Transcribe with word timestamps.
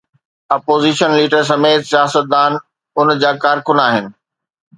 Opposition 0.55 1.09
leader 1.19 1.43
سميت 1.51 1.81
سياستدان 1.91 2.51
ان 2.99 3.07
جا 3.25 3.31
ڪارڪن 3.47 3.77
آهن. 3.87 4.05